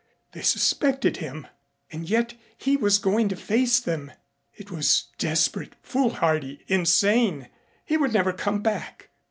They 0.31 0.41
suspected 0.41 1.17
him 1.17 1.45
and 1.91 2.09
yet 2.09 2.33
he 2.57 2.75
was 2.75 2.97
going 2.97 3.29
to 3.29 3.35
face 3.35 3.79
them. 3.79 4.11
It 4.55 4.71
was 4.71 5.09
desperate, 5.19 5.75
foolhardy, 5.83 6.61
insane. 6.67 7.49
He 7.85 7.97
would 7.97 8.11
never 8.13 8.33
come 8.33 8.63
back. 8.63 9.09